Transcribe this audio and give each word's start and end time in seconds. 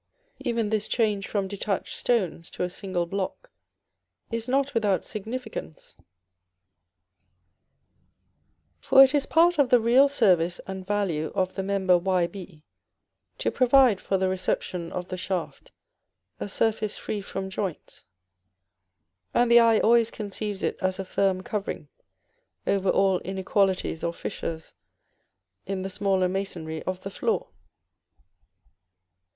Even 0.39 0.71
this 0.71 0.87
change 0.87 1.27
from 1.27 1.47
detached 1.47 1.93
stones 1.93 2.49
to 2.49 2.63
a 2.63 2.71
single 2.71 3.05
block 3.05 3.51
is 4.31 4.47
not 4.47 4.73
without 4.73 5.05
significance; 5.05 5.95
for 8.79 9.03
it 9.03 9.13
is 9.13 9.27
part 9.27 9.59
of 9.59 9.69
the 9.69 9.79
real 9.79 10.09
service 10.09 10.59
and 10.65 10.87
value 10.87 11.31
of 11.35 11.53
the 11.53 11.61
member 11.61 11.99
Yb 11.99 12.63
to 13.37 13.51
provide 13.51 14.01
for 14.01 14.17
the 14.17 14.27
reception 14.27 14.91
of 14.91 15.09
the 15.09 15.17
shaft 15.17 15.71
a 16.39 16.49
surface 16.49 16.97
free 16.97 17.21
from 17.21 17.47
joints; 17.51 18.03
and 19.35 19.51
the 19.51 19.59
eye 19.59 19.77
always 19.81 20.09
conceives 20.09 20.63
it 20.63 20.77
as 20.81 20.97
a 20.97 21.05
firm 21.05 21.43
covering 21.43 21.89
over 22.65 22.89
all 22.89 23.19
inequalities 23.19 24.03
or 24.03 24.13
fissures 24.15 24.73
in 25.67 25.83
the 25.83 25.91
smaller 25.91 26.27
masonry 26.27 26.81
of 26.87 27.01
the 27.01 27.11
floor. 27.11 27.49